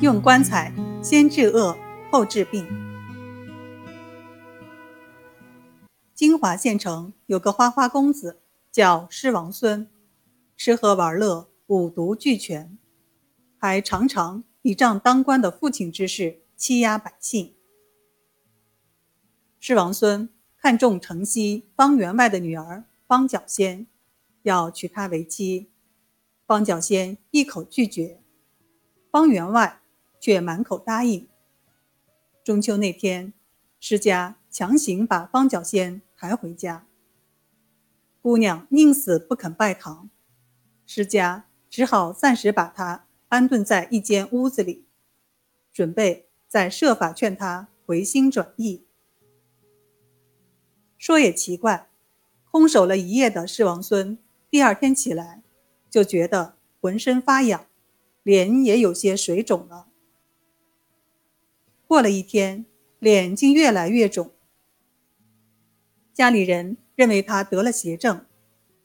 [0.00, 1.76] 用棺材先治恶
[2.08, 2.64] 后治病。
[6.14, 8.38] 金华县城有个花花公子，
[8.70, 9.88] 叫狮王孙，
[10.56, 12.78] 吃喝玩乐五毒俱全，
[13.58, 17.54] 还常常倚仗当官的父亲之势欺压百姓。
[19.58, 23.88] 狮王孙看中城西方员外的女儿方角仙，
[24.42, 25.72] 要娶她为妻。
[26.46, 28.22] 方角仙一口拒绝，
[29.10, 29.80] 方员外
[30.20, 31.28] 却满口答应。
[32.44, 33.32] 中秋那天，
[33.78, 36.86] 施家强行把方角仙抬回家。
[38.20, 40.10] 姑娘宁死不肯拜堂，
[40.86, 44.86] 施家只好暂时把她安顿在一间屋子里，
[45.72, 48.84] 准备再设法劝她回心转意。
[50.96, 51.90] 说也奇怪，
[52.50, 54.18] 空守了一夜的狮王孙，
[54.50, 55.42] 第二天起来。
[55.90, 57.66] 就觉得浑身发痒，
[58.22, 59.87] 脸也有些水肿了。
[61.88, 62.66] 过了一天，
[62.98, 64.30] 脸竟越来越肿。
[66.12, 68.26] 家里人认为他得了邪症，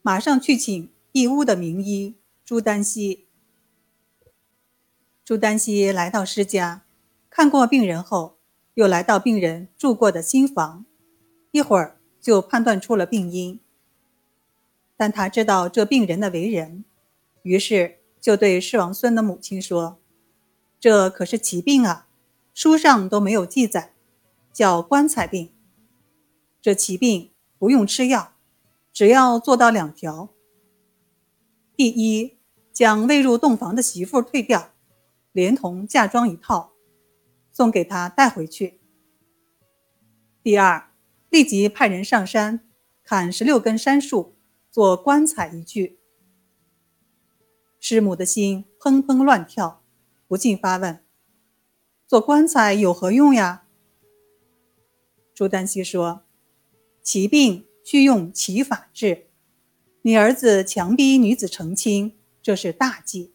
[0.02, 2.16] 马上去请义乌的名医
[2.46, 3.28] 朱丹溪。
[5.26, 6.86] 朱丹溪来到施家，
[7.30, 8.38] 看过病人后，
[8.76, 10.86] 又来到病人住过的新房，
[11.52, 13.60] 一会儿就判断出了病因。
[14.96, 16.86] 但他知道这病人的为人。
[17.42, 20.00] 于是就对施王孙的母亲说
[20.80, 22.08] ：“这可是奇病啊，
[22.54, 23.94] 书上都没有记载，
[24.52, 25.52] 叫棺材病。
[26.62, 28.34] 这奇病不用吃药，
[28.92, 30.30] 只要做到两条：
[31.76, 32.38] 第一，
[32.72, 34.72] 将未入洞房的媳妇退掉，
[35.32, 36.74] 连同嫁妆一套，
[37.52, 38.80] 送给他带回去；
[40.42, 40.92] 第二，
[41.30, 42.66] 立即派人上山
[43.04, 44.36] 砍十六根杉树，
[44.70, 46.00] 做棺材一具。”
[47.82, 49.84] 师母的心砰砰乱跳，
[50.28, 51.03] 不禁发问
[52.14, 53.64] ：“做棺材有何用呀？”
[55.34, 56.22] 朱丹溪说
[57.02, 59.30] ：“其病需用其法治。
[60.04, 63.34] 你儿子强逼女子成亲，这是大忌。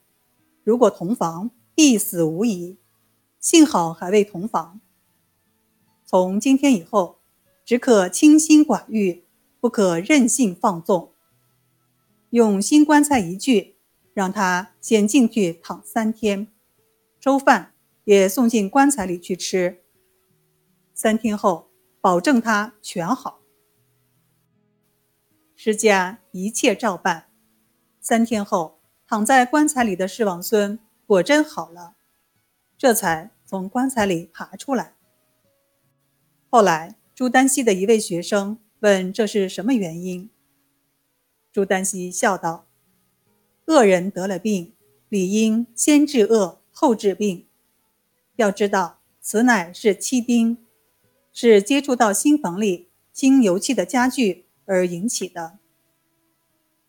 [0.63, 2.79] 如果同房，必死无疑。
[3.41, 4.81] 幸好还未同房。
[6.05, 7.19] 从今天以后，
[7.65, 9.25] 只可清心寡欲，
[9.59, 11.13] 不可任性放纵。
[12.31, 13.75] 用新棺材一具。”
[14.15, 16.47] 让他先进去躺三天，
[17.19, 17.73] 粥饭
[18.09, 19.83] 也送进棺材里去吃。
[20.95, 21.69] 三天后，
[22.01, 23.43] 保证他全好。
[25.55, 27.29] 施家一切照办。
[28.01, 31.97] 三天后，躺在棺材里的世王孙果真好了，
[32.79, 34.95] 这才从棺材里爬出来。
[36.49, 40.31] 后来，朱丹溪的一位学生问：“这是什么原因？”
[41.53, 42.67] 朱丹溪笑道。
[43.67, 44.75] 恶人得了病，
[45.11, 47.45] 理应先治恶后治病。
[48.39, 50.59] 要知道，此乃是七丁，
[51.33, 55.59] 是接触到新房里新油漆的家具而引起的。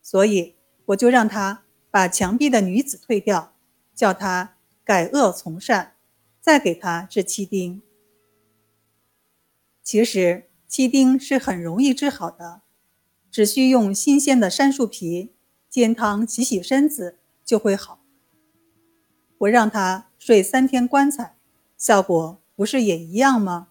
[0.04, 0.54] 所以，
[0.86, 3.56] 我就让他把墙壁的女子退掉，
[3.96, 5.96] 叫他改恶从善，
[6.40, 7.82] 再给他治七丁。
[9.82, 12.62] 其实，七丁是很容易治好的，
[13.32, 15.34] 只需用新鲜的杉树皮。
[15.68, 18.04] 煎汤洗洗身子就会好。
[19.38, 21.38] 我让他睡三天棺材，
[21.80, 23.69] 效果不是也一样吗？